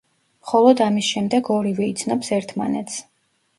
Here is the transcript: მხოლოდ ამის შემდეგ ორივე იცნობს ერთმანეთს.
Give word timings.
მხოლოდ 0.45 0.81
ამის 0.85 1.09
შემდეგ 1.17 1.53
ორივე 1.57 1.91
იცნობს 1.93 2.35
ერთმანეთს. 2.41 3.01